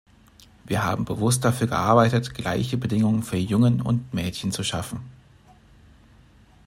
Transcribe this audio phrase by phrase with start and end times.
[0.65, 5.01] Wir haben bewusst dafür gearbeitet, gleiche Bedingungen für Jungen und Mädchen zu schaffen.